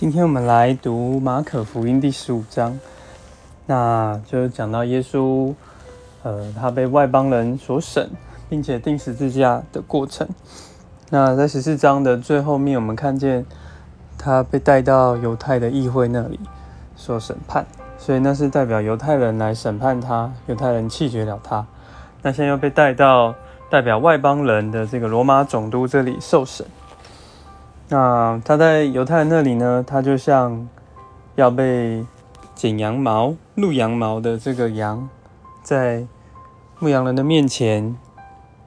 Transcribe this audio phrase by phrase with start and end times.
[0.00, 2.78] 今天我们来读马可福音第十五章，
[3.66, 5.52] 那就讲到耶稣，
[6.22, 8.08] 呃，他被外邦人所审，
[8.48, 10.28] 并且钉十字架的过程。
[11.10, 13.44] 那在十四章的最后面，我们看见
[14.16, 16.38] 他被带到犹太的议会那里
[16.96, 17.66] 受审判，
[17.98, 21.66] 所以那是代表犹太人来审判他，犹太人弃绝了他。
[22.22, 23.34] 那现在又被带到
[23.68, 26.64] 代表外邦人的这个罗马总督这里受审。
[27.90, 29.82] 那他在犹太人那里呢？
[29.86, 30.68] 他就像
[31.36, 32.04] 要被
[32.54, 35.08] 剪羊毛、露羊毛的这个羊，
[35.62, 36.06] 在
[36.78, 37.96] 牧羊人的面前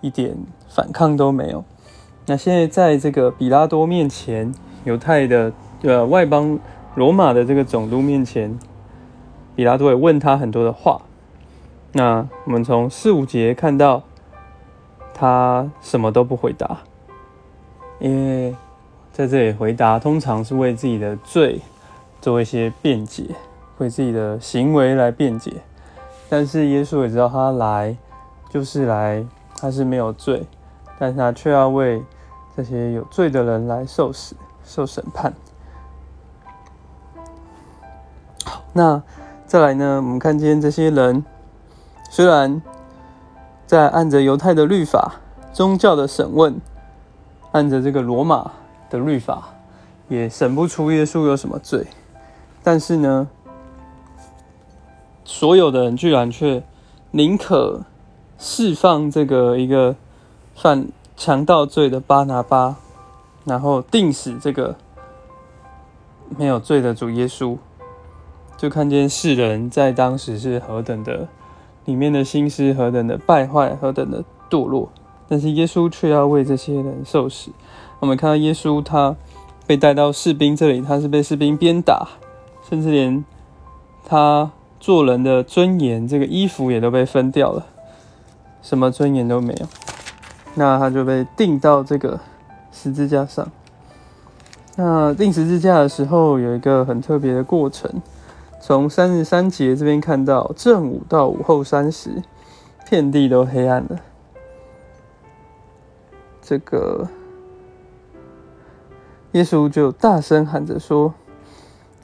[0.00, 0.34] 一点
[0.68, 1.62] 反抗都没有。
[2.24, 6.58] 那现在在这个比拉多面前，犹太的呃外邦
[6.94, 8.58] 罗马的这个总督面前，
[9.54, 11.02] 比拉多也问他很多的话。
[11.92, 14.02] 那我们从四五节看到，
[15.12, 16.78] 他什么都不回答，
[17.98, 18.56] 因为。
[19.12, 21.60] 在这里回答，通常是为自己的罪
[22.20, 23.24] 做一些辩解，
[23.78, 25.52] 为自己的行为来辩解。
[26.28, 27.96] 但是耶稣也知道他来
[28.48, 29.26] 就是来，
[29.56, 30.46] 他是没有罪，
[30.98, 32.02] 但是他却要为
[32.56, 35.34] 这些有罪的人来受死、受审判。
[38.44, 39.02] 好，那
[39.44, 39.96] 再来呢？
[39.96, 41.24] 我们看见这些人
[42.10, 42.62] 虽然
[43.66, 45.16] 在按着犹太的律法、
[45.52, 46.60] 宗教的审问，
[47.50, 48.52] 按着这个罗马。
[48.90, 49.54] 的律法
[50.08, 51.86] 也审不出耶稣有什么罪，
[52.62, 53.28] 但是呢，
[55.24, 56.62] 所有的人居然却
[57.12, 57.82] 宁可
[58.36, 59.94] 释放这个一个
[60.54, 62.76] 犯强盗罪的巴拿巴，
[63.44, 64.76] 然后定死这个
[66.36, 67.56] 没有罪的主耶稣，
[68.56, 71.28] 就看见世人在当时是何等的
[71.84, 74.90] 里面的心思何等的败坏，何等的堕落，
[75.28, 77.52] 但是耶稣却要为这些人受死。
[78.00, 79.14] 我们看到耶稣，他
[79.66, 82.08] 被带到士兵这里，他是被士兵鞭打，
[82.68, 83.22] 甚至连
[84.04, 87.66] 他做人的尊严，这个衣服也都被分掉了，
[88.62, 89.66] 什么尊严都没有。
[90.54, 92.18] 那他就被钉到这个
[92.72, 93.46] 十字架上。
[94.76, 98.00] 那钉十字架的时候，有一个很特别的过程，
[98.62, 102.22] 从三十三节这边看到，正午到午后三时，
[102.88, 104.00] 遍地都黑暗了。
[106.40, 107.06] 这个。
[109.32, 111.14] 耶稣就大声喊着说：“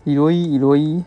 [0.05, 1.03] 以罗伊，以罗伊，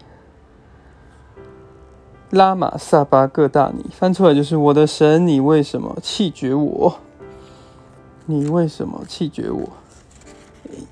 [2.29, 6.99] 拉玛萨巴各大尼。”翻出来就是：“我的神，你为什么弃绝我？
[8.25, 9.69] 你为什么弃绝我？”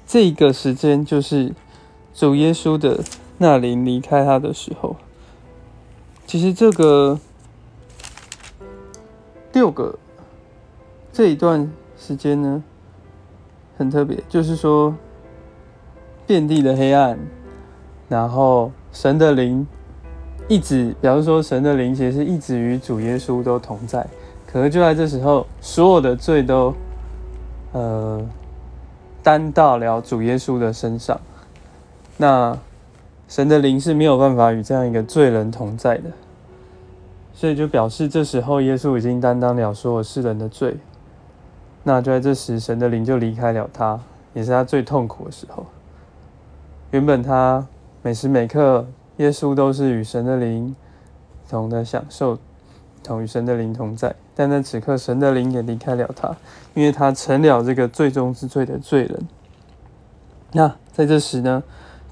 [0.08, 1.54] 这个时间就是
[2.14, 3.04] 主耶稣的
[3.38, 4.96] 那灵离开他的时候。
[6.26, 7.20] 其实这个
[9.52, 10.00] 六个
[11.12, 12.64] 这一段时间呢，
[13.78, 14.96] 很特别，就是说。
[16.28, 17.18] 遍地的黑暗，
[18.10, 19.66] 然后神的灵
[20.50, 24.06] 一直，比方说神的灵其实是一直与主耶稣都同在。
[24.46, 26.74] 可是就在这时候，所有的罪都
[27.72, 28.22] 呃
[29.24, 31.20] 担到了主耶稣的身上。
[32.18, 32.58] 那
[33.28, 36.10] 神的灵是没有办法与这样一个罪人同在的，
[37.34, 40.76] 所以就表示这时候耶稣已经担当了所有世人的罪。
[41.84, 43.98] 那就在这时，神的灵就离开了他，
[44.34, 45.66] 也是他最痛苦的时候。
[46.98, 47.68] 原本他
[48.02, 48.88] 每时每刻，
[49.18, 50.76] 耶稣都是与神的灵
[51.48, 52.40] 同的享受，
[53.04, 54.16] 同与神的灵同在。
[54.34, 56.36] 但在此刻，神的灵也离开了他，
[56.74, 59.28] 因为他成了这个最终之罪的罪人。
[60.54, 61.62] 那在这时呢，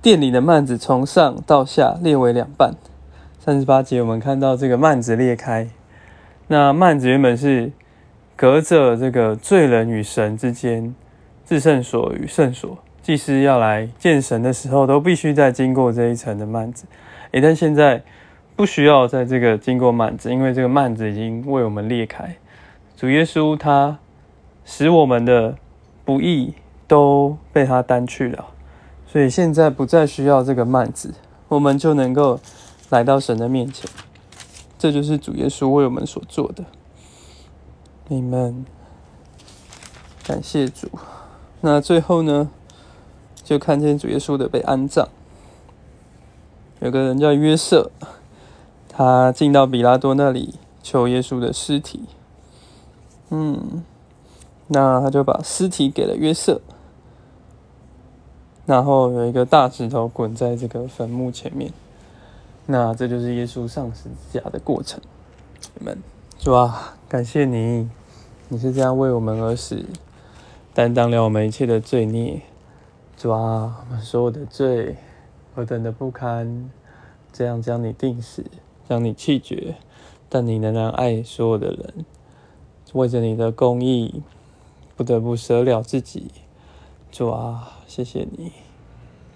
[0.03, 2.75] 店里的幔子从上到下裂为两半。
[3.39, 5.67] 三十八节，我们看到这个幔子裂开。
[6.49, 7.71] 那幔子原本是
[8.35, 10.93] 隔着这个罪人与神之间，
[11.43, 12.77] 至圣所与圣所。
[13.05, 16.87] 祭司要来见神的时候，都必须再经过这一层的幔子。
[17.33, 18.01] 诶，但现在
[18.55, 22.35] 不需要在这个经过幔子，因为这个幔子已经为我们裂开。
[22.97, 23.99] 主耶稣他
[24.65, 25.55] 使我们的
[26.03, 26.55] 不义
[26.87, 28.47] 都被他担去了，
[29.05, 31.13] 所以现在不再需要这个幔子，
[31.47, 32.39] 我们就能够
[32.89, 33.87] 来到神的面前。
[34.79, 36.63] 这就是主耶稣为我们所做的。
[38.07, 38.65] 你们
[40.25, 40.89] 感谢主。
[41.61, 42.49] 那最后呢？
[43.45, 45.07] 就看见主耶稣的被安葬，
[46.79, 47.91] 有个人叫约瑟，
[48.89, 52.05] 他进到比拉多那里求耶稣的尸体。
[53.29, 53.83] 嗯，
[54.67, 56.59] 那他就把尸体给了约瑟，
[58.65, 61.71] 然后有一个大石头滚在这个坟墓前面。
[62.65, 64.99] 那这就是耶稣上十字架的过程。
[65.77, 65.95] 你们
[66.39, 66.95] 是吧？
[67.07, 67.87] 感谢你，
[68.49, 69.85] 你是这样为我们而死，
[70.73, 72.41] 担当了我们一切的罪孽。
[73.17, 74.97] 主啊，所有的罪
[75.55, 76.69] 何等的不堪，
[77.31, 78.43] 这样将你定死，
[78.87, 79.75] 将你弃绝，
[80.27, 82.05] 但你仍然爱所有的人，
[82.93, 84.21] 为着你的公义，
[84.97, 86.29] 不得不舍了自己。
[87.09, 88.51] 主啊，谢谢你，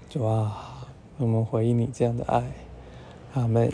[0.10, 0.88] 主啊，
[1.18, 2.44] 我们回应你这样的爱，
[3.34, 3.72] 阿门。